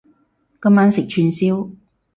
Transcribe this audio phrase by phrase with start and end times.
[0.59, 1.73] 今晚食串燒